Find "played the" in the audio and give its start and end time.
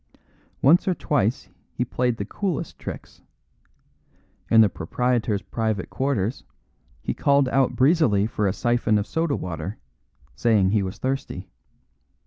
1.85-2.25